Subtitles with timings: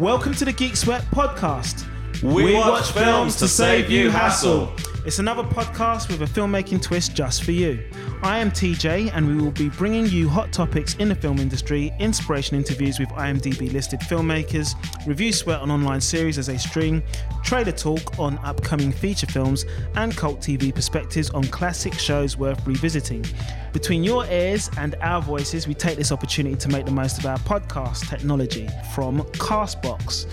[0.00, 1.84] Welcome to the Geek Sweat podcast.
[2.22, 4.74] We watch films to save you hassle.
[5.06, 7.82] It's another podcast with a filmmaking twist just for you.
[8.22, 11.90] I am TJ, and we will be bringing you hot topics in the film industry,
[11.98, 14.74] inspiration interviews with IMDb listed filmmakers,
[15.06, 17.02] review sweat on online series as they stream,
[17.42, 23.24] trailer talk on upcoming feature films, and cult TV perspectives on classic shows worth revisiting.
[23.72, 27.24] Between your ears and our voices, we take this opportunity to make the most of
[27.24, 30.26] our podcast technology from Castbox,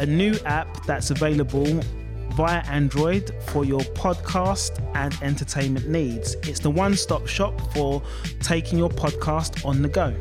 [0.00, 1.80] a new app that's available
[2.38, 6.36] via Android for your podcast and entertainment needs.
[6.44, 8.00] It's the one stop shop for
[8.40, 10.14] taking your podcast on the go.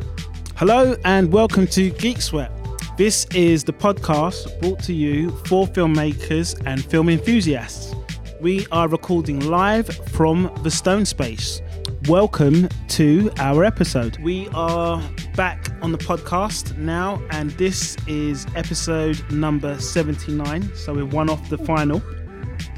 [0.56, 2.52] Hello, and welcome to Geek Sweat.
[2.98, 7.94] This is the podcast brought to you for filmmakers and film enthusiasts.
[8.40, 11.62] We are recording live from the Stone Space.
[12.08, 14.18] Welcome to our episode.
[14.20, 15.02] We are
[15.36, 20.76] back on the podcast now, and this is episode number 79.
[20.76, 22.02] So we're one off the final.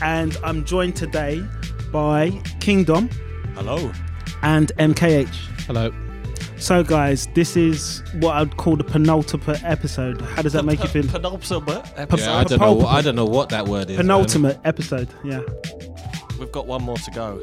[0.02, 1.44] And I'm joined today
[1.92, 2.30] by
[2.62, 3.10] Kingdom
[3.56, 3.92] Hello.
[4.42, 5.36] and MKH.
[5.66, 5.92] Hello.
[6.60, 10.22] So, guys, this is what I'd call the penultimate episode.
[10.22, 11.08] How does that make you feel?
[11.08, 12.26] Penultimate episode.
[12.26, 12.86] Yeah, I don't know.
[12.86, 13.98] I don't know what that word is.
[13.98, 14.06] man.
[14.06, 15.42] Penultimate episode, yeah.
[16.38, 17.42] We've got one more to go.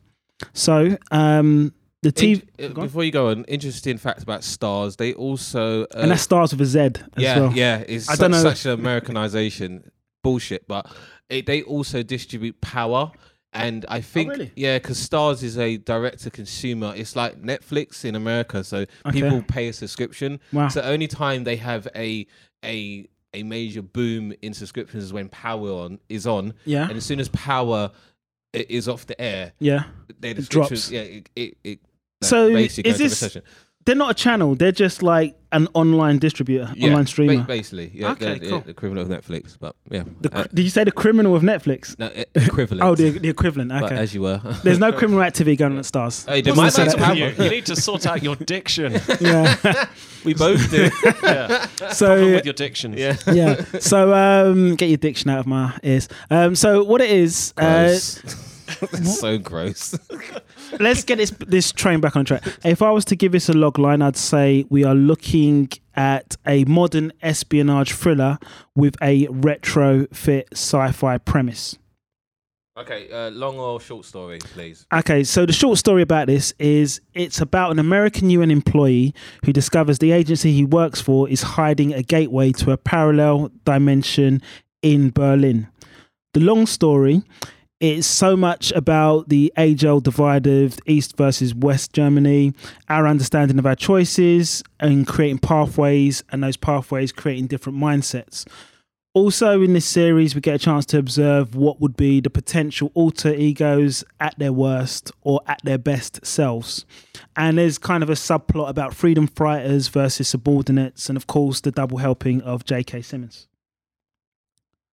[0.53, 4.97] So um, the TV, In- uh, before you go on, interesting fact about Starz.
[4.97, 7.53] They also uh, and that's Starz with a Z as yeah well.
[7.55, 9.91] yeah it's I such, don't know- such an Americanization
[10.23, 10.67] bullshit.
[10.69, 10.87] But
[11.29, 13.13] it, they also distribute Power.
[13.53, 14.53] And I think, Oh, really?
[14.55, 16.93] yeah, because Starz is a direct to consumer.
[16.95, 20.39] It's like Netflix in America, so people pay a subscription.
[20.53, 20.69] Wow.
[20.69, 22.29] So only time they have a
[22.65, 26.85] a a major boom in subscriptions is when Power on is on, Yeah.
[26.89, 27.91] and as soon as Power
[28.55, 29.83] i- is off the air, Yeah.
[30.21, 30.93] their It subscriptions, drops.
[30.93, 31.79] yeah, it it, it
[32.23, 33.37] So basically is this-
[33.87, 34.55] They're not a channel.
[34.55, 37.43] They're just like an online distributor, Yeah, online ba- streamer.
[37.45, 38.61] basically, yeah, Okay, they're the- cool.
[38.61, 41.99] the equivalent of Netflix, but yeah, The, uh, did you say the criminal of Netflix?
[41.99, 42.83] no, equivalent.
[42.85, 43.71] Oh, the, the equivalent.
[43.71, 43.97] but Okay.
[43.97, 44.39] as you were.
[44.63, 46.29] There's no criminal activity going on at Starz.
[46.29, 47.45] Hey, there What's might the be matter that you?
[47.45, 48.93] You need to sort out your diction.
[49.21, 49.57] Yeah.
[50.25, 50.91] we both do.
[51.23, 51.67] yeah.
[51.91, 52.93] so with your diction.
[52.99, 53.17] yeah.
[53.33, 53.65] yeah.
[53.81, 56.07] So um, get your diction out of my ears.
[56.31, 57.55] Um, so what it is?
[57.57, 57.97] Uh,
[58.91, 59.21] Gross.
[59.21, 59.99] so gross.
[60.81, 62.43] let's get this this train back on track.
[62.65, 66.37] If I was to give this a log line, I'd say we are looking at
[66.47, 68.39] a modern espionage thriller
[68.75, 71.79] with a retrofit sci-fi premise.
[72.79, 74.87] Okay, uh, long or short story, please.
[74.91, 79.15] Okay, so the short story about this is it's about an American UN employee
[79.45, 84.41] who discovers the agency he works for is hiding a gateway to a parallel dimension
[84.81, 85.69] in Berlin.
[86.33, 87.23] The long story
[87.81, 92.53] is so much about the age old divide of East versus West Germany,
[92.89, 98.47] our understanding of our choices, and creating pathways, and those pathways creating different mindsets.
[99.13, 102.93] Also, in this series, we get a chance to observe what would be the potential
[102.95, 106.85] alter egos at their worst or at their best selves.
[107.35, 111.73] And there's kind of a subplot about freedom fighters versus subordinates, and of course, the
[111.73, 113.03] double helping of J.K.
[113.03, 113.49] Simmons.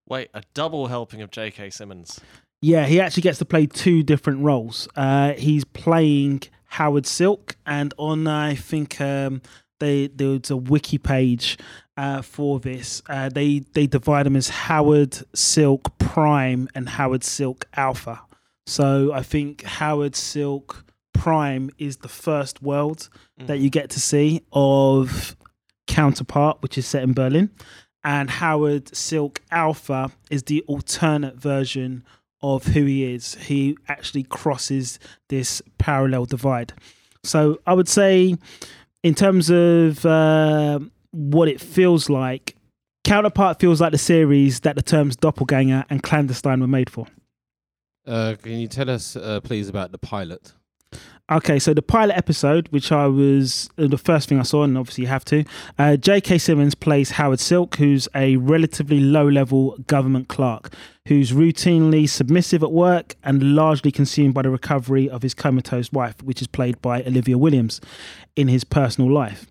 [0.09, 1.69] Wait, a double helping of J.K.
[1.69, 2.19] Simmons.
[2.61, 4.87] Yeah, he actually gets to play two different roles.
[4.95, 9.41] Uh, he's playing Howard Silk, and on I think um,
[9.79, 11.57] they there was a wiki page
[11.97, 13.01] uh, for this.
[13.07, 18.21] Uh, they they divide them as Howard Silk Prime and Howard Silk Alpha.
[18.65, 20.83] So I think Howard Silk
[21.13, 25.35] Prime is the first world that you get to see of
[25.87, 27.51] Counterpart, which is set in Berlin,
[28.03, 32.03] and Howard Silk Alpha is the alternate version
[32.41, 33.35] of who he is.
[33.35, 34.99] He actually crosses
[35.29, 36.73] this parallel divide.
[37.23, 38.37] So I would say,
[39.03, 40.79] in terms of uh,
[41.11, 42.55] what it feels like,
[43.03, 47.07] Counterpart feels like the series that the terms doppelganger and clandestine were made for.
[48.05, 50.53] Uh, can you tell us, uh, please, about the pilot?
[51.29, 54.77] Okay, so the pilot episode, which I was uh, the first thing I saw, and
[54.77, 55.43] obviously you have to,
[55.77, 56.37] uh, J.K.
[56.37, 60.71] Simmons plays Howard Silk, who's a relatively low level government clerk
[61.07, 66.21] who's routinely submissive at work and largely consumed by the recovery of his comatose wife,
[66.23, 67.81] which is played by Olivia Williams
[68.37, 69.47] in his personal life.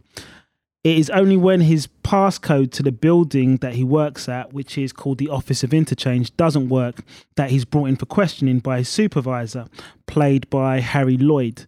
[0.87, 4.93] It is only when his passcode to the building that he works at, which is
[4.93, 7.00] called the Office of Interchange, doesn't work,
[7.35, 9.67] that he's brought in for questioning by his supervisor,
[10.06, 11.67] played by Harry Lloyd.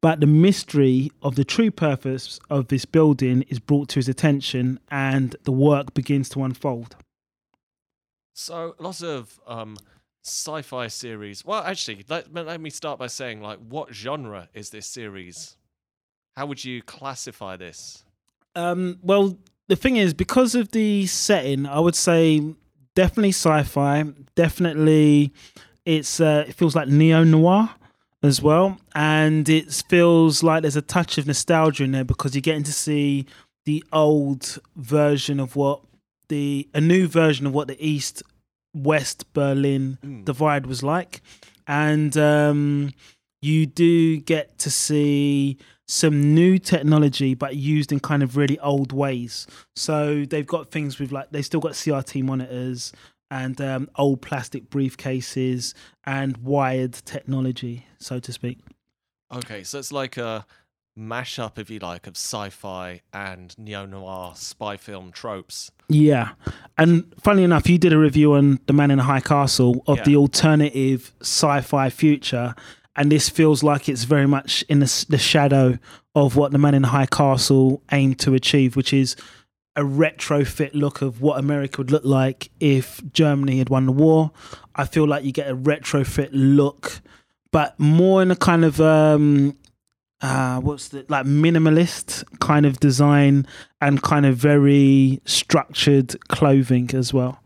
[0.00, 4.78] But the mystery of the true purpose of this building is brought to his attention
[4.88, 6.94] and the work begins to unfold.
[8.34, 9.76] So lots of um,
[10.22, 11.44] sci-fi series.
[11.44, 15.56] Well, actually, let, let me start by saying, like, what genre is this series?
[16.36, 18.04] How would you classify this?
[18.54, 19.36] Um, well,
[19.68, 22.42] the thing is, because of the setting, I would say
[22.94, 24.04] definitely sci-fi.
[24.34, 25.32] Definitely,
[25.84, 27.70] it's uh, it feels like neo noir
[28.22, 32.40] as well, and it feels like there's a touch of nostalgia in there because you're
[32.42, 33.26] getting to see
[33.64, 35.80] the old version of what
[36.28, 38.22] the a new version of what the East
[38.74, 40.24] West Berlin Mm.
[40.24, 41.20] divide was like,
[41.66, 42.92] and um,
[43.42, 48.92] you do get to see some new technology but used in kind of really old
[48.92, 49.46] ways
[49.76, 52.92] so they've got things with like they still got crt monitors
[53.30, 58.58] and um, old plastic briefcases and wired technology so to speak
[59.34, 60.46] Okay, so it's like a
[60.96, 65.72] mashup, if you like, of sci-fi and neo-noir spy film tropes.
[65.88, 66.30] yeah
[66.78, 69.98] and funnily enough you did a review on the man in the high castle of
[69.98, 70.04] Yeah.
[70.04, 72.54] the alternative sci-fi future
[72.96, 75.78] and this feels like it's very much in the, the shadow
[76.14, 79.16] of what the man in high castle aimed to achieve which is
[79.76, 84.30] a retrofit look of what America would look like if Germany had won the war.
[84.74, 87.00] I feel like you get a retrofit look,
[87.50, 89.56] but more in a kind of um
[90.20, 93.46] uh what's the like minimalist kind of design
[93.80, 97.40] and kind of very structured clothing as well.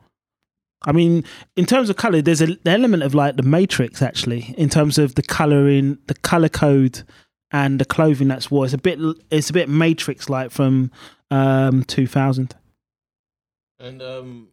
[0.82, 1.24] I mean,
[1.56, 5.16] in terms of color, there's an element of like the Matrix actually, in terms of
[5.16, 7.02] the coloring, the color code,
[7.50, 8.64] and the clothing that's wore.
[8.64, 8.98] It's a bit,
[9.30, 10.90] it's a bit Matrix like from
[11.30, 12.54] um 2000.
[13.80, 14.48] And um,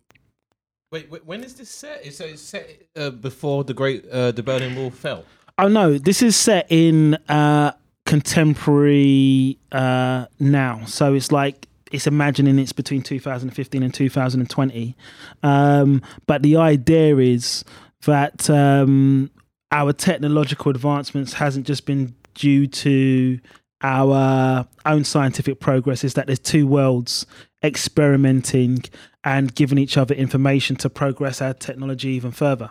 [0.92, 2.06] wait, wait, when is this set?
[2.06, 5.26] Is it set uh, before the Great uh, the Berlin Wall fell?
[5.58, 7.72] Oh no, this is set in uh
[8.06, 10.86] contemporary uh now.
[10.86, 14.96] So it's like it's imagining it's between 2015 and 2020.
[15.44, 17.64] Um but the idea is
[18.06, 19.32] that um
[19.72, 23.40] our technological advancements hasn't just been due to
[23.82, 27.26] our own scientific progress is that there's two worlds
[27.64, 28.84] experimenting
[29.24, 32.70] and giving each other information to progress our technology even further.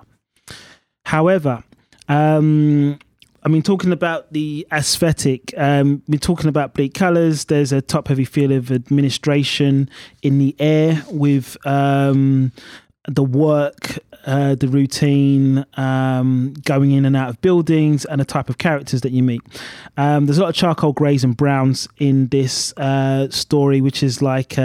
[1.04, 1.62] However,
[2.08, 2.98] um,
[3.44, 7.44] I mean, talking about the aesthetic, um, we're talking about bleak colors.
[7.44, 9.90] There's a top heavy feel of administration
[10.22, 12.52] in the air with um,
[13.06, 18.48] the work, uh, the routine, um, going in and out of buildings, and the type
[18.48, 19.42] of characters that you meet.
[19.98, 24.22] Um, there's a lot of charcoal greys and browns in this uh, story, which is
[24.22, 24.58] like.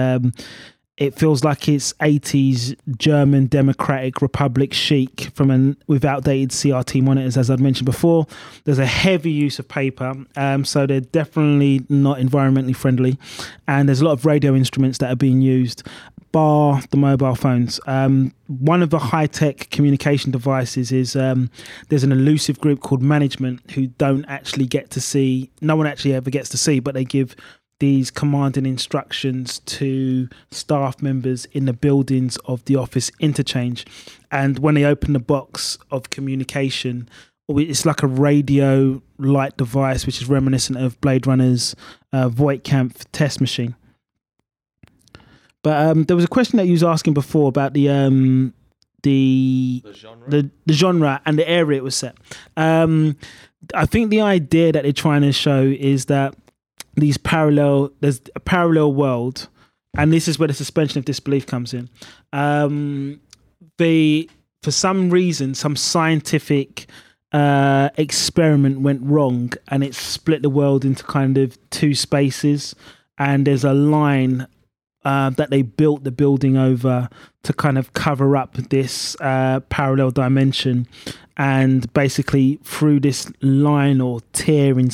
[0.99, 7.37] It feels like it's 80s German Democratic Republic chic from an with outdated CRT monitors,
[7.37, 8.27] as I'd mentioned before.
[8.65, 13.17] There's a heavy use of paper, um, so they're definitely not environmentally friendly.
[13.65, 15.87] And there's a lot of radio instruments that are being used,
[16.33, 17.79] bar the mobile phones.
[17.87, 21.49] Um, one of the high tech communication devices is um,
[21.87, 26.13] there's an elusive group called management who don't actually get to see, no one actually
[26.13, 27.37] ever gets to see, but they give
[27.79, 33.85] these commanding instructions to staff members in the buildings of the office interchange.
[34.31, 37.09] And when they open the box of communication,
[37.47, 41.75] it's like a radio light device, which is reminiscent of Blade Runner's
[42.13, 43.75] uh, Voight-Kampff test machine.
[45.63, 48.53] But um, there was a question that you was asking before about the um,
[49.03, 50.29] the The genre.
[50.29, 52.15] the the genre and the area it was set.
[52.55, 53.17] Um,
[53.73, 56.35] I think the idea that they're trying to show is that
[56.99, 59.47] these parallel there's a parallel world,
[59.97, 61.89] and this is where the suspension of disbelief comes in.
[62.33, 63.19] Um,
[63.77, 64.27] they
[64.63, 66.87] for some reason some scientific
[67.31, 72.75] uh, experiment went wrong, and it split the world into kind of two spaces,
[73.17, 74.47] and there's a line
[75.05, 77.09] uh, that they built the building over
[77.43, 80.87] to kind of cover up this uh, parallel dimension,
[81.37, 84.89] and basically through this line or tear in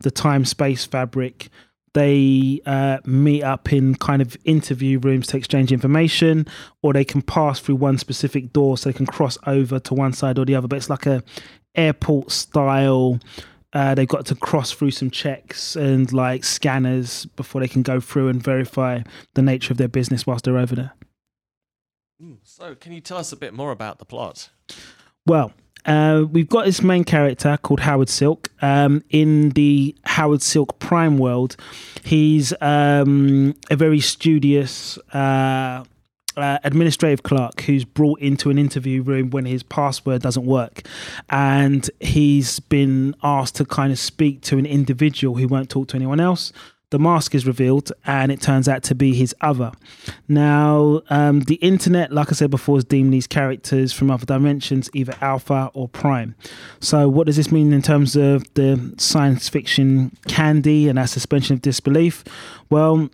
[0.00, 1.48] the time space fabric.
[1.94, 6.46] They uh, meet up in kind of interview rooms to exchange information,
[6.82, 10.12] or they can pass through one specific door so they can cross over to one
[10.12, 10.68] side or the other.
[10.68, 11.22] But it's like a
[11.74, 13.18] airport style.
[13.72, 18.00] Uh, they've got to cross through some checks and like scanners before they can go
[18.00, 19.00] through and verify
[19.34, 20.92] the nature of their business whilst they're over there.
[22.22, 24.50] Mm, So, can you tell us a bit more about the plot?
[25.26, 25.52] Well,
[25.86, 28.50] uh, we've got this main character called Howard Silk.
[28.60, 31.56] Um, in the Howard Silk Prime world,
[32.02, 35.84] he's um, a very studious uh,
[36.36, 40.82] uh, administrative clerk who's brought into an interview room when his password doesn't work.
[41.30, 45.96] And he's been asked to kind of speak to an individual who won't talk to
[45.96, 46.52] anyone else.
[46.90, 49.72] The mask is revealed, and it turns out to be his other.
[50.28, 54.88] Now, um, the internet, like I said before, has deemed these characters from other dimensions
[54.94, 56.36] either alpha or prime.
[56.80, 61.54] So, what does this mean in terms of the science fiction candy and our suspension
[61.54, 62.22] of disbelief?
[62.70, 63.10] Well,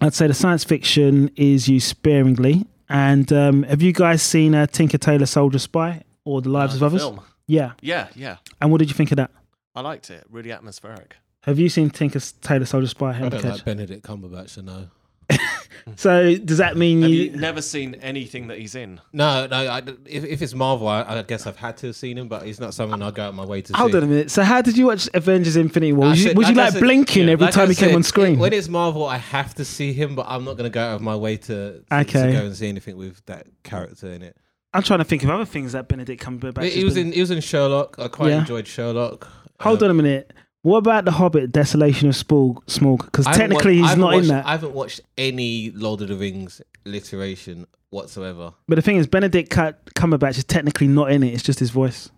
[0.00, 2.66] I'd say the science fiction is used sparingly.
[2.88, 6.74] And um, have you guys seen uh, Tinker Tailor Soldier Spy or The Lives Uh,
[6.76, 7.02] of the Others?
[7.02, 7.20] Film.
[7.46, 7.72] Yeah.
[7.80, 8.36] Yeah, yeah.
[8.60, 9.30] And what did you think of that?
[9.74, 10.24] I liked it.
[10.30, 11.16] Really atmospheric.
[11.42, 13.10] Have you seen Tinker Tailor Soldier Spy?
[13.18, 14.88] I don't like Benedict Cumberbatch, so no.
[15.96, 17.24] So does that mean Have you?
[17.24, 19.00] you never seen anything that he's in?
[19.12, 19.56] No, no.
[19.56, 22.44] I, if, if it's Marvel, I, I guess I've had to have seen him, but
[22.44, 23.96] he's not someone I'd go out of my way to Hold see.
[23.96, 24.30] on a minute.
[24.30, 26.06] So how did you watch Avengers: Infinity War?
[26.06, 27.72] I Was you, said- was you I like said- blinking yeah, every like time I
[27.72, 28.38] he came on screen?
[28.38, 30.94] When it's Marvel, I have to see him, but I'm not going to go out
[30.94, 32.26] of my way to, to, Okay.
[32.26, 34.36] to go and see anything with that character in it.
[34.72, 36.70] I'm trying to think of other things that Benedict Cumberbatch.
[36.70, 37.96] He was been- in he was in Sherlock.
[37.98, 38.38] I quite Yeah.
[38.40, 39.26] enjoyed Sherlock.
[39.58, 40.32] Hold Um, on a minute.
[40.62, 42.64] What about the Hobbit: Desolation of Smaug?
[42.66, 43.04] Smaug?
[43.04, 44.46] Because technically he's not in watched- that.
[44.46, 48.52] I haven't watched any Lord of the Rings alliteration whatsoever.
[48.68, 51.34] But the thing is, Benedict Cumberbatch is technically not in it.
[51.34, 52.10] It's just his voice.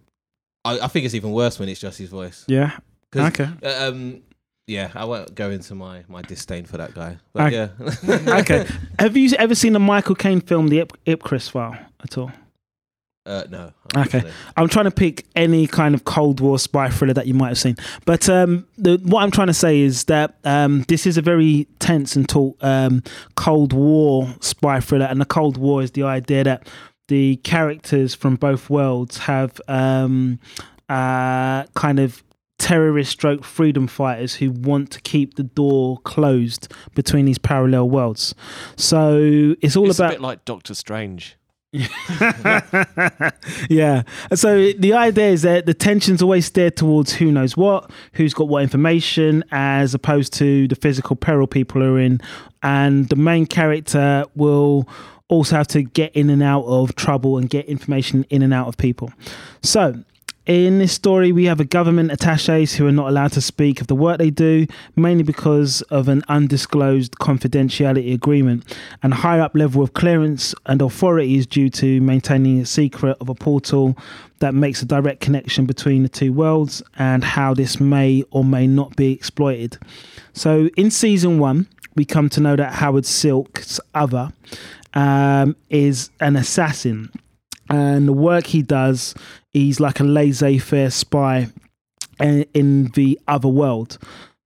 [0.65, 2.45] I, I think it's even worse when it's just his voice.
[2.47, 2.79] Yeah.
[3.17, 3.49] Okay.
[3.63, 4.23] uh, Um,
[4.67, 7.19] yeah, I won't go into my, my disdain for that guy.
[7.33, 7.71] But Okay.
[8.07, 8.37] yeah.
[8.41, 8.67] okay.
[8.99, 12.31] Have you ever seen the Michael Caine film, The Ip- Ipcress File, at all?
[13.27, 13.73] Uh, no.
[13.97, 14.01] Okay.
[14.19, 14.33] unfortunately.
[14.57, 17.59] I'm trying to pick any kind of Cold War spy thriller that you might have
[17.59, 17.77] seen.
[18.05, 21.67] But um, the, what I'm trying to say is that um, this is a very
[21.79, 23.03] tense and taut um,
[23.37, 25.07] Cold War spy thriller.
[25.07, 26.69] And the Cold War is the idea that
[27.09, 30.39] the characters from both worlds have um,
[30.89, 32.23] uh, kind of
[32.59, 38.35] terrorist stroke freedom fighters who want to keep the door closed between these parallel worlds.
[38.77, 41.37] So it's all it's about a bit like Doctor Strange.
[43.69, 44.03] yeah.
[44.35, 48.47] So the idea is that the tension's always steered towards who knows what, who's got
[48.49, 52.21] what information, as opposed to the physical peril people are in.
[52.63, 54.89] And the main character will
[55.29, 58.69] also have to get in and out of trouble and get information in and out
[58.69, 59.13] of people.
[59.63, 60.05] So
[60.47, 63.87] in this story, we have a government attaches who are not allowed to speak of
[63.87, 68.77] the work they do, mainly because of an undisclosed confidentiality agreement.
[69.03, 73.17] And a higher up level of clearance and authority is due to maintaining a secret
[73.21, 73.97] of a portal
[74.41, 78.67] that makes a direct connection between the two worlds and how this may or may
[78.67, 79.79] not be exploited.
[80.35, 84.31] So in season one, we come to know that Howard Silk's other
[84.93, 87.11] um, is an assassin
[87.71, 89.15] and the work he does,
[89.55, 91.49] he's like a laissez-faire spy
[92.21, 93.99] in, in the other world.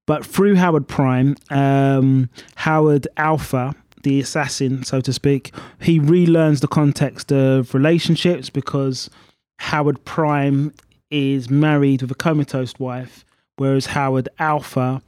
[0.07, 3.75] But through Howard Prime, um, Howard Alpha,
[4.05, 9.11] the assassin, so to speak, he relearns the context of relationships because
[9.59, 10.73] Howard Prime
[11.11, 13.25] is married with a comatose wife,
[13.57, 15.03] whereas Howard Alpha,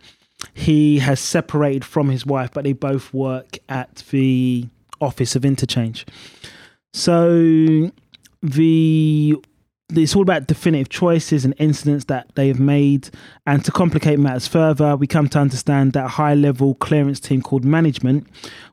[0.54, 4.66] he has separated from his wife, but they both work at the
[5.00, 6.07] Office of Interchange.
[6.92, 7.90] So
[8.42, 9.37] the
[9.92, 13.11] it's all about definitive choices and incidents that they have made.
[13.47, 17.64] And to complicate matters further, we come to understand that high level clearance team called
[17.64, 18.26] management,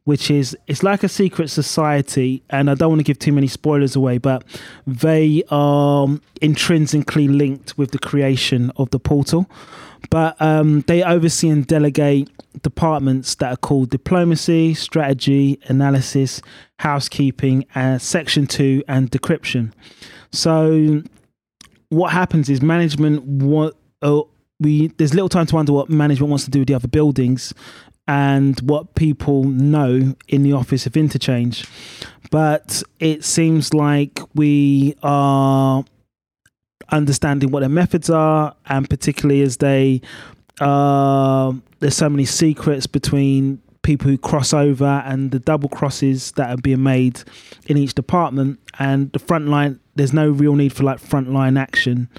[0.03, 2.43] which is it's like a secret society.
[2.49, 4.43] And I don't want to give too many spoilers away, but
[4.85, 6.07] they are
[6.41, 9.49] intrinsically linked with the creation of the portal.
[10.09, 12.29] But um, they oversee and delegate
[12.61, 16.41] departments that are called diplomacy, strategy, analysis,
[16.79, 19.73] housekeeping, uh, section two, and decryption.
[20.31, 21.01] So
[21.89, 24.21] what happens is management what uh,
[24.59, 27.53] we there's little time to wonder what management wants to do with the other buildings
[28.07, 31.65] and what people know in the office of interchange
[32.31, 35.83] but it seems like we are
[36.89, 40.01] understanding what their methods are and particularly as they
[40.59, 46.49] uh, there's so many secrets between people who cross over and the double crosses that
[46.49, 47.23] are being made
[47.67, 48.59] in each department.
[48.79, 52.09] And the front line, there's no real need for like frontline action,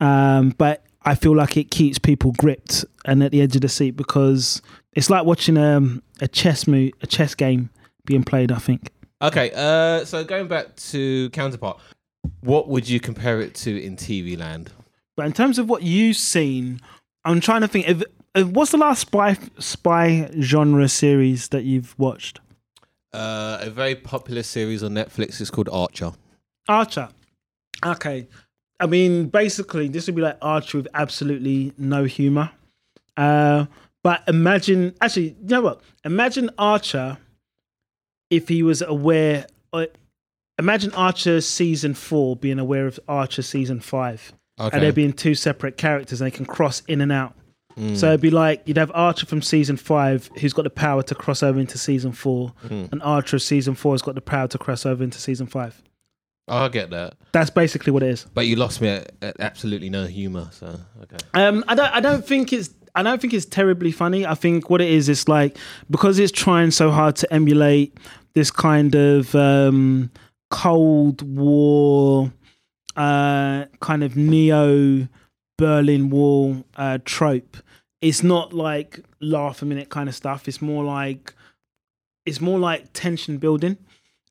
[0.00, 3.68] um, but I feel like it keeps people gripped and at the edge of the
[3.68, 4.62] seat because
[4.92, 7.70] it's like watching um, a chess mo- a chess game
[8.04, 8.52] being played.
[8.52, 8.90] I think.
[9.20, 11.78] Okay, uh, so going back to Counterpart,
[12.40, 14.70] what would you compare it to in TV land?
[15.16, 16.80] But in terms of what you've seen,
[17.24, 17.88] I'm trying to think.
[17.88, 18.02] If,
[18.34, 22.40] if, what's the last spy spy genre series that you've watched?
[23.12, 26.12] Uh, a very popular series on Netflix is called Archer.
[26.68, 27.08] Archer.
[27.84, 28.26] Okay.
[28.80, 32.50] I mean, basically, this would be like Archer with absolutely no humor.
[33.16, 33.66] Uh,
[34.02, 35.80] but imagine, actually, you know what?
[36.04, 37.18] Imagine Archer
[38.30, 39.46] if he was aware.
[39.72, 39.86] Uh,
[40.58, 44.76] imagine Archer season four being aware of Archer season five, Okay.
[44.76, 47.34] and there being two separate characters, and they can cross in and out.
[47.76, 47.96] Mm.
[47.96, 51.14] So it'd be like you'd have Archer from season five, who's got the power to
[51.14, 52.90] cross over into season four, Mm.
[52.92, 55.80] and Archer of season four has got the power to cross over into season five.
[56.48, 58.26] I get that, That's basically what it is.
[58.34, 60.48] but you lost me at, at absolutely no humor.
[60.52, 60.66] So
[61.02, 61.16] okay.
[61.34, 61.92] Um, I don't.
[61.94, 62.70] I don't think it's.
[62.94, 64.26] I don't think it's terribly funny.
[64.26, 65.56] I think what it is is like
[65.90, 67.96] because it's trying so hard to emulate
[68.34, 70.10] this kind of um,
[70.50, 72.32] Cold War,
[72.96, 75.08] uh, kind of neo
[75.58, 77.56] Berlin Wall uh, trope.
[78.00, 80.48] It's not like laugh a minute kind of stuff.
[80.48, 81.34] It's more like
[82.26, 83.78] it's more like tension building,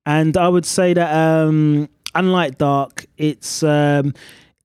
[0.05, 4.13] and I would say that um, unlike Dark, it's um,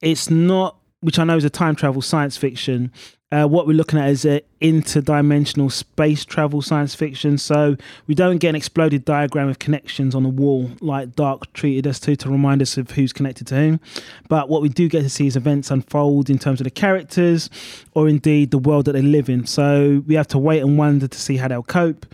[0.01, 2.91] it's not which I know is a time travel science fiction.
[3.33, 7.39] Uh, what we're looking at is a interdimensional space travel science fiction.
[7.39, 7.77] So
[8.07, 11.99] we don't get an exploded diagram of connections on the wall like Dark treated us
[12.01, 13.81] to to remind us of who's connected to whom.
[14.29, 17.51] But what we do get to see is events unfold in terms of the characters
[17.95, 19.45] or indeed the world that they live in.
[19.47, 22.07] So we have to wait and wonder to see how they'll cope,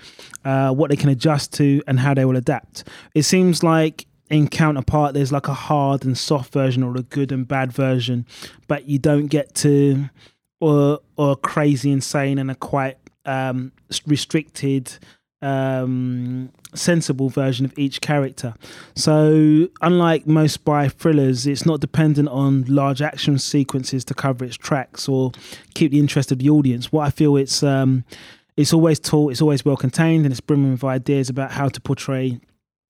[0.46, 2.84] uh, what they can adjust to, and how they will adapt.
[3.14, 7.30] It seems like in counterpart there's like a hard and soft version or a good
[7.30, 8.26] and bad version
[8.66, 10.08] but you don't get to
[10.58, 12.96] or or crazy insane and a quite
[13.26, 13.70] um
[14.06, 14.90] restricted
[15.42, 18.54] um sensible version of each character.
[18.96, 24.56] So unlike most spy thrillers it's not dependent on large action sequences to cover its
[24.56, 25.32] tracks or
[25.74, 26.90] keep the interest of the audience.
[26.90, 28.04] What i feel it's um
[28.56, 31.80] it's always taught it's always well contained and it's brimming with ideas about how to
[31.80, 32.40] portray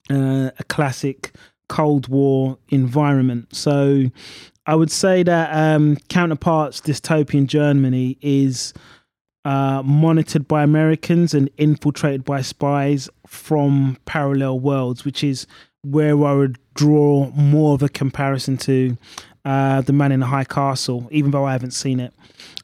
[0.09, 1.31] uh, a classic
[1.67, 3.55] Cold War environment.
[3.55, 4.05] So
[4.65, 8.73] I would say that um, Counterparts Dystopian Germany is
[9.45, 15.47] uh, monitored by Americans and infiltrated by spies from parallel worlds, which is
[15.81, 18.97] where I would draw more of a comparison to
[19.43, 22.13] uh, The Man in the High Castle, even though I haven't seen it.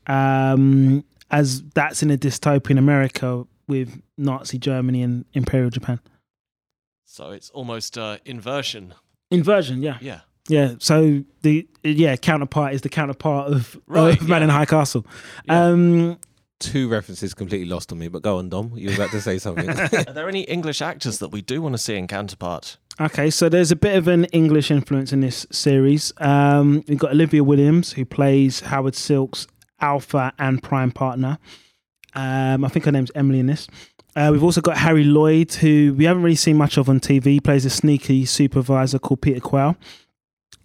[0.08, 6.00] Um, as that's in a dystopian America with Nazi Germany and Imperial Japan.
[7.12, 8.94] So it's almost uh, inversion.
[9.32, 9.98] Inversion, yeah.
[10.00, 10.20] Yeah.
[10.48, 14.46] Yeah, so the yeah counterpart is the counterpart of, Right, of Man yeah.
[14.46, 15.06] in High Castle.
[15.46, 15.66] Yeah.
[15.66, 16.18] Um,
[16.60, 18.74] Two references completely lost on me, but go on, Dom.
[18.76, 19.70] You were about to say something.
[19.70, 22.78] Are there any English actors that we do want to see in Counterpart?
[23.00, 26.12] okay, so there's a bit of an English influence in this series.
[26.18, 29.46] Um, we've got Olivia Williams who plays Howard Silk's
[29.80, 31.38] alpha and prime partner.
[32.16, 33.68] Um, I think her name's Emily in this.
[34.16, 37.26] Uh, we've also got Harry Lloyd, who we haven't really seen much of on TV.
[37.26, 39.76] He plays a sneaky supervisor called Peter Quayle.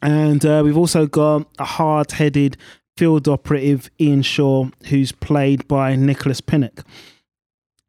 [0.03, 2.57] And uh, we've also got a hard headed
[2.97, 6.85] field operative, Ian Shaw, who's played by Nicholas Pinnock.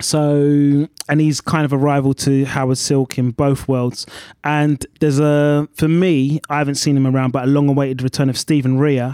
[0.02, 4.06] So, and he's kind of a rival to Howard Silk in both worlds.
[4.44, 8.30] And there's a, for me, I haven't seen him around, but a long awaited return
[8.30, 9.14] of Stephen Rea,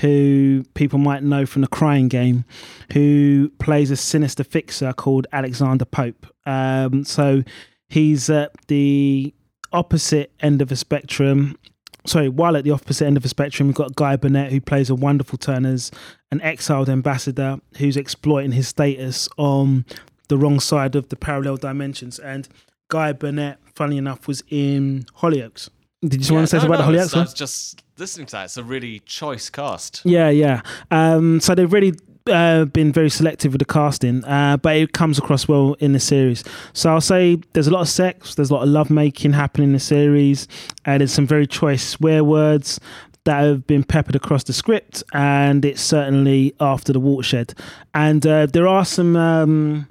[0.00, 2.44] who people might know from the Crying Game,
[2.92, 6.26] who plays a sinister fixer called Alexander Pope.
[6.46, 7.42] Um, so
[7.88, 9.34] he's at the
[9.72, 11.56] opposite end of the spectrum.
[12.04, 14.90] Sorry, while at the opposite end of the spectrum, we've got Guy Burnet, who plays
[14.90, 15.90] a wonderful Turner's,
[16.32, 19.84] an exiled ambassador who's exploiting his status on
[20.28, 22.18] the wrong side of the parallel dimensions.
[22.18, 22.48] And
[22.88, 25.68] Guy Burnet, funny enough, was in Hollyoaks.
[26.02, 27.16] Did you just want to say no, something about the Hollyoaks?
[27.16, 28.44] I was just listening to that.
[28.46, 30.02] It's a really choice cast.
[30.04, 30.62] Yeah, yeah.
[30.90, 31.94] Um, so they've really
[32.26, 36.00] uh, been very selective with the casting, uh, but it comes across well in the
[36.00, 36.42] series.
[36.72, 39.72] So I'll say there's a lot of sex, there's a lot of lovemaking happening in
[39.72, 40.48] the series,
[40.84, 42.80] and there's some very choice swear words
[43.24, 47.54] that have been peppered across the script, and it's certainly after the watershed.
[47.94, 49.16] And uh, there are some.
[49.16, 49.88] Um,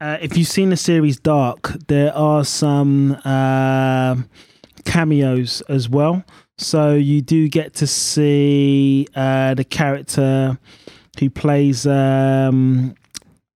[0.00, 4.16] uh, if you've seen the series Dark, there are some uh,
[4.84, 6.24] cameos as well.
[6.58, 10.58] So you do get to see uh, the character
[11.18, 12.94] who plays um,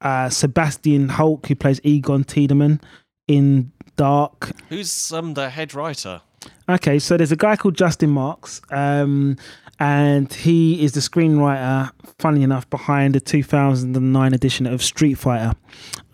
[0.00, 2.80] uh, Sebastian Hulk, who plays Egon Tiedemann
[3.26, 4.50] in Dark.
[4.68, 6.22] Who's um the head writer?
[6.68, 9.36] Okay, so there's a guy called Justin Marks, um,
[9.80, 15.54] and he is the screenwriter, funny enough, behind the 2009 edition of Street Fighter.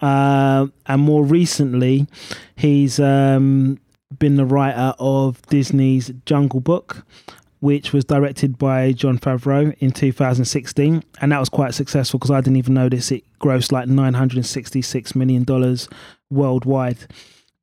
[0.01, 2.07] Uh, and more recently,
[2.57, 3.79] he's um,
[4.25, 7.05] been the writer of Disney's Jungle Book,
[7.61, 11.05] which was directed by Jon Favreau in 2016.
[11.21, 15.45] And that was quite successful because I didn't even notice it grossed like $966 million
[16.31, 16.97] worldwide.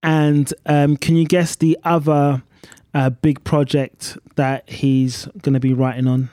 [0.03, 2.43] And um, can you guess the other
[2.93, 6.29] uh, big project that he's going to be writing on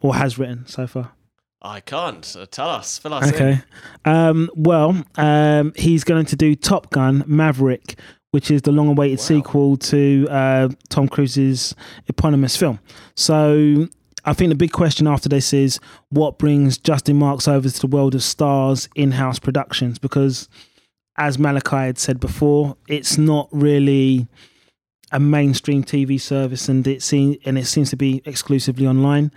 [0.00, 1.12] or has written so far?
[1.62, 2.36] I can't.
[2.36, 2.98] Uh, tell us.
[2.98, 3.34] Fill us in.
[3.34, 3.60] Okay.
[4.04, 7.96] Um, well, um, he's going to do Top Gun Maverick,
[8.30, 9.24] which is the long awaited Wow.
[9.24, 11.74] sequel to uh, Tom Cruise's
[12.08, 12.78] eponymous film.
[13.16, 13.88] So
[14.24, 17.86] I think the big question after this is what brings Justin Marks over to the
[17.86, 19.98] world of Starz in house productions?
[19.98, 20.48] Because
[21.16, 24.26] as Malachi had said before, it's not really
[25.10, 29.32] a mainstream TV service, and it seems and it seems to be exclusively online.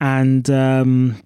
[0.00, 1.22] And um,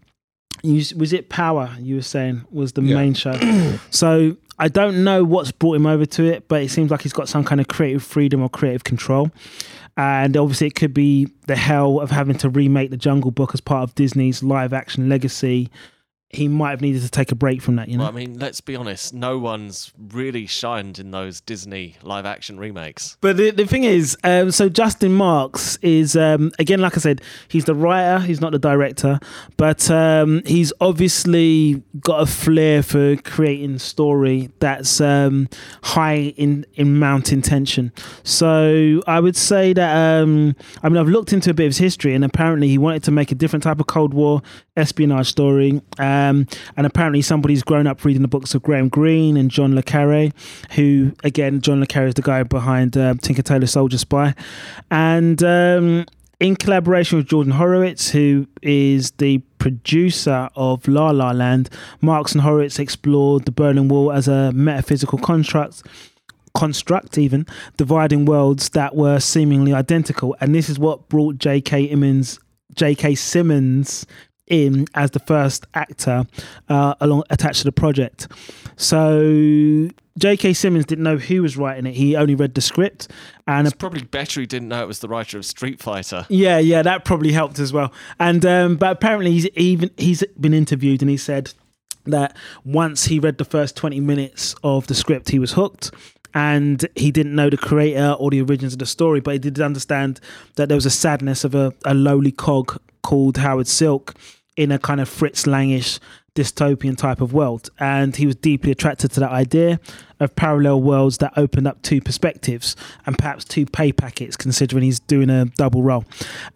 [0.65, 1.71] you, was it Power?
[1.79, 2.97] You were saying was the Yeah.
[2.97, 3.39] main show.
[3.91, 7.13] so I don't know what's brought him over to it, but it seems like he's
[7.13, 9.31] got some kind of creative freedom or creative control.
[9.97, 13.61] And obviously, it could be the hell of having to remake the Jungle Book as
[13.61, 15.71] part of Disney's live action legacy.
[16.35, 18.05] He might have needed to take a break from that, you know.
[18.05, 19.15] Well, I mean, let's be honest.
[19.15, 23.17] No one's really shined in those Disney live action remakes.
[23.21, 27.21] But the, the thing is, um, so Justin Marks is um, again, like I said,
[27.49, 28.21] he's the writer.
[28.25, 29.21] He's not the director,
[29.57, 35.49] but um, he's obviously got a flair for creating story that's um,
[35.83, 37.93] high in in mountain tension.
[38.23, 41.79] So I would say that um, I mean I've looked into a bit of his
[41.79, 44.43] history, and apparently he wanted to make a different type of Cold War
[44.77, 45.81] espionage story.
[45.99, 49.83] Um, and apparently somebody's grown up reading the books of Graham Greene and John le
[49.83, 50.31] Carre,
[50.73, 54.35] who again John le Carre is the guy behind uh, Tinker Tailor Soldier Spy,
[54.91, 56.07] and um,
[56.41, 62.43] in collaboration with Jordan Horowitz, who is the producer of La La Land, Marks and
[62.43, 65.83] Horowitz explored the Berlin Wall as a metaphysical construct
[66.57, 67.45] construct even
[67.77, 71.89] dividing worlds that were seemingly identical and this is what brought J.K.
[71.89, 72.39] Simmons
[72.77, 73.17] J.K.
[73.17, 74.07] Simmons
[74.47, 76.25] in as the first actor
[76.69, 78.29] uh, along attached to the project
[78.77, 80.53] so J.K.
[80.53, 83.09] Simmons didn't know who was writing it he only read the script
[83.47, 86.27] and It's probably better he didn't know it was the writer of Street Fighter.
[86.29, 87.93] yeah, yeah, that probably helped as well.
[88.19, 91.53] And um, but apparently he's even he's been interviewed and he said
[92.07, 95.91] that once he read the first twenty minutes of the script, he was hooked.
[96.37, 99.61] And he didn't know the creator or the origins of the story, but he did
[99.61, 100.19] understand
[100.57, 104.17] that there was a sadness of a, a lowly cog called Howard Silk
[104.57, 106.01] in a kind of Fritz Langish
[106.35, 107.71] dystopian type of world.
[107.79, 109.79] And he was deeply attracted to that idea
[110.19, 112.75] of parallel worlds that opened up two perspectives
[113.07, 116.05] and perhaps two pay packets, considering he's doing a double role.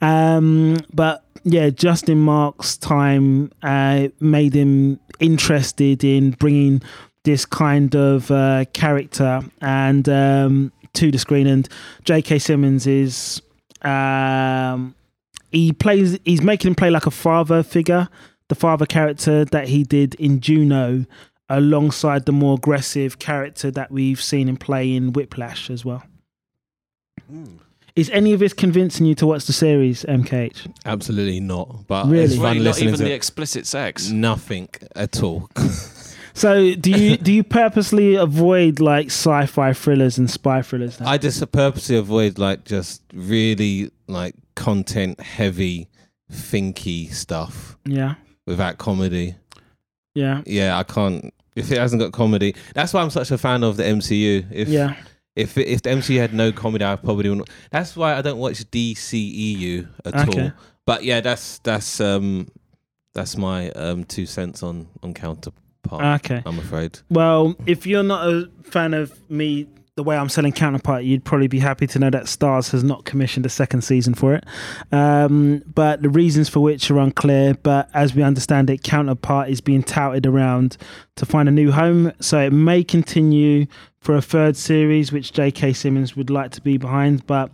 [0.02, 6.82] Um, but yeah, Justin Mark's time uh, made him interested in bringing
[7.24, 11.46] this kind of uh, character and um, to the screen.
[11.46, 11.68] And
[12.04, 12.38] J.K.
[12.38, 13.40] Simmons is
[13.82, 14.94] um,
[15.50, 18.08] he plays he's making him play like a father figure,
[18.48, 21.06] the father character that he did in Juno,
[21.48, 26.02] alongside the more aggressive character that we've seen him play in Whiplash as well.
[27.98, 30.72] Is any of this convincing you to watch the series, MKH?
[30.84, 31.87] Absolutely not.
[31.88, 32.24] But Really?
[32.24, 34.11] it's It's fun really not listening even to the explicit sex.
[34.11, 35.50] nothing at all.
[36.34, 41.00] So do you do you purposely avoid like sci-fi thrillers and spy thrillers?
[41.00, 41.08] Now?
[41.08, 45.88] I just purposely avoid like just really like content heavy,
[46.32, 48.14] thinky stuff yeah,
[48.46, 49.34] without comedy.
[50.14, 51.34] yeah, Yeah, I can't.
[51.56, 54.46] If it hasn't got comedy, that's why I'm such a fan of the MCU.
[54.52, 54.94] If yeah.
[55.38, 57.48] If if the MCU had no comedy, I probably wouldn't.
[57.70, 60.42] That's why I don't watch DCEU at Okay.
[60.42, 60.53] all.
[60.85, 62.48] But yeah, that's that's um
[63.14, 66.22] that's my um two cents on on counterpart.
[66.24, 66.42] Okay.
[66.44, 66.98] I'm afraid.
[67.11, 71.48] Well, if you're not a fan of me, the way I'm selling Counterpart, you'd probably
[71.48, 74.44] be happy to know that Starz has not commissioned a second season for it.
[74.92, 77.54] Um, but the reasons for which are unclear.
[77.54, 80.76] But as we understand it, Counterpart is being touted around
[81.16, 82.12] to find a new home.
[82.20, 83.66] So it may continue
[83.98, 85.72] for a third series, which J.K.
[85.72, 87.26] Simmons would like to be behind.
[87.26, 87.50] But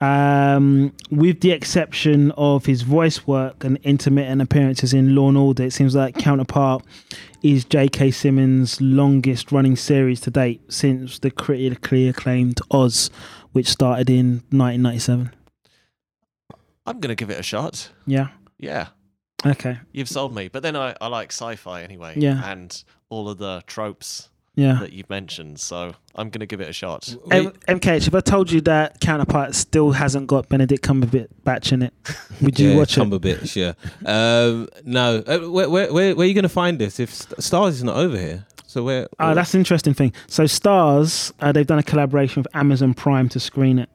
[0.00, 5.64] um, with the exception of his voice work and intermittent appearances in Law and Order,
[5.64, 6.84] it seems like Counterpart
[7.42, 8.10] is J.K.
[8.10, 13.10] Simmons' longest running series to date since the critically acclaimed Oz,
[13.52, 15.32] which started in 1997.
[16.86, 17.90] I'm going to give it a shot.
[18.06, 18.28] Yeah.
[18.58, 18.88] Yeah.
[19.44, 19.78] Okay.
[19.92, 20.48] You've sold me.
[20.48, 22.14] But then I, I like sci-fi anyway.
[22.16, 22.42] Yeah.
[22.44, 24.78] And all of the tropes Yeah.
[24.80, 25.60] that you've mentioned.
[25.60, 27.14] So I'm gonna give it a shot.
[27.30, 31.92] M- MKH, if I told you that Counterpart still hasn't got Benedict Cumberbatch in it,
[32.40, 33.00] would you yeah, watch it?
[33.00, 33.74] Cumberbatch, yeah.
[34.04, 37.38] Um, no, uh, where, where, where, where are you going to find this if St-
[37.38, 38.46] Starz is not over here?
[38.66, 39.08] So where?
[39.20, 40.12] Oh, that's an interesting thing.
[40.26, 43.88] So Starz, uh, they've done a collaboration with Amazon Prime to screen it,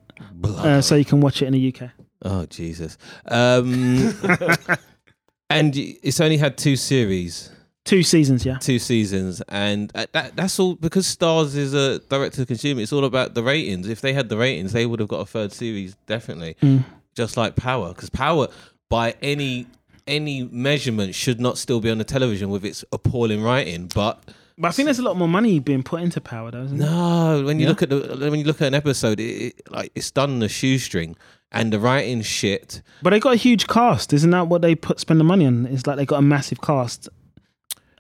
[0.44, 1.90] uh, so you can watch it in the UK.
[2.24, 2.98] Oh Jesus!
[3.26, 4.14] Um,
[5.50, 7.52] and it's only had two series,
[7.84, 8.58] Two seasons, yeah.
[8.60, 12.82] two seasons, and uh, that that's all because Starz is a direct to consumer.
[12.82, 13.90] It's all about the ratings.
[13.90, 16.86] If they had the ratings, they would have got a third series definitely, Mm.
[17.16, 18.50] just like Power, because Power
[18.90, 19.66] by any
[20.06, 24.22] any measurement should not still be on the television with its appalling writing, but.
[24.58, 26.66] But I think there's a lot more money being put into Power, though?
[26.66, 27.70] No, when you Yeah?
[27.70, 29.24] look at the when you look at an episode, it,
[29.58, 31.16] it, like it's done on a shoestring,
[31.52, 32.84] and the writing shit.
[33.02, 35.66] But they got a huge cast, isn't that what they put spend the money on?
[35.66, 37.10] It's like they got a massive cast,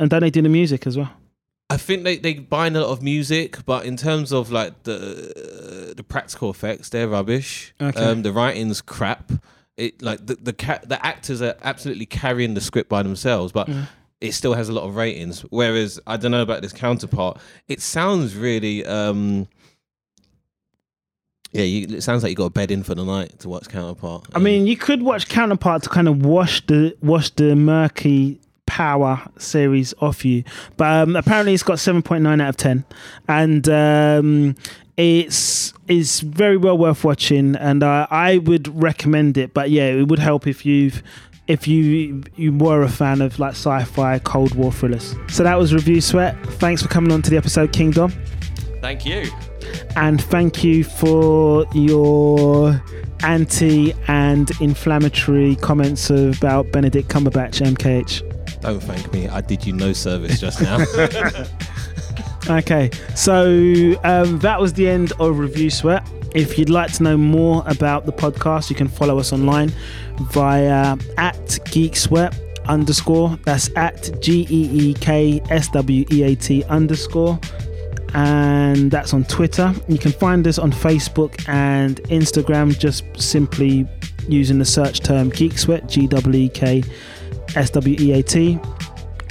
[0.01, 1.13] and don't they do the music as well?
[1.69, 5.93] I think they they buying a lot of music, but in terms of like the
[5.95, 7.73] the practical effects, they're rubbish.
[7.79, 8.03] Okay.
[8.03, 9.31] Um, the writing's crap.
[9.77, 13.67] It like the the ca- the actors are absolutely carrying the script by themselves, but.
[13.67, 13.87] Mm.
[14.19, 17.39] It still has a lot of ratings, whereas I don't know about this counterpart.
[17.67, 19.47] It sounds really, um
[21.51, 21.63] yeah.
[21.63, 24.27] You, it sounds like you got a bed in for the night to watch counterpart.
[24.35, 28.39] I mean, you could watch Counterpart to kind of wash the wash the murky
[28.71, 30.45] Power series off you,
[30.77, 32.86] but um, apparently it's got seven point nine out of ten,
[33.27, 34.55] and um,
[34.95, 39.53] it's it's very well worth watching, and uh, I would recommend it.
[39.53, 41.03] But yeah, it would help if you've
[41.47, 45.15] if you you were a fan of like sci-fi Cold War thrillers.
[45.27, 46.41] So that was Review Sweat.
[46.53, 48.13] Thanks for coming on to the episode, Kingdom.
[48.79, 49.29] Thank you.
[49.97, 52.81] and thank you for your
[53.23, 58.31] anti and inflammatory comments about Benedict Cumberbatch, MKH.
[58.62, 59.28] Don't thank me.
[59.28, 60.84] I did you no service just now.
[62.50, 66.06] Okay, so um, that was the end of Review Sweat.
[66.34, 69.71] If you'd like to know more about the podcast, you can follow us online
[70.32, 73.38] via at Geek Sweat underscore.
[73.45, 77.39] That's at G E E K S W E A T underscore.
[78.13, 79.74] And that's on Twitter.
[79.88, 83.88] You can find us on Facebook and Instagram just simply
[84.28, 86.84] using the search term Geek Sweat, G W E K
[87.55, 88.59] S W E A T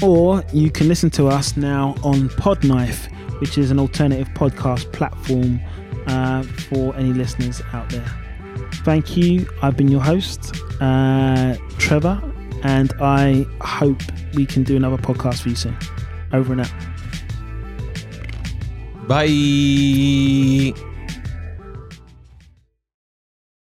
[0.02, 5.60] or you can listen to us now on Podknife, which is an alternative podcast platform
[6.06, 8.06] uh, for any listeners out there.
[8.84, 9.48] Thank you.
[9.62, 12.20] I've been your host, uh, Trevor,
[12.62, 14.00] and I hope
[14.34, 15.76] we can do another podcast for you soon.
[16.32, 16.72] Over and out.
[19.06, 20.72] Bye.